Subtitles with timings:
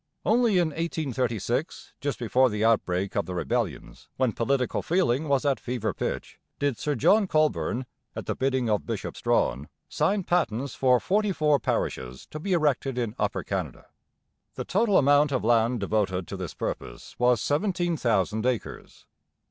[0.25, 5.59] Only in 1836, just before the outbreak of the rebellions, when political feeling was at
[5.59, 7.85] fever pitch, did Sir John Colborne,
[8.15, 12.97] at the bidding of Bishop Strachan, sign patents for forty four parishes to be erected
[12.97, 13.85] in Upper Canada.
[14.55, 19.05] The total amount of land devoted to this purpose was seventeen thousand acres.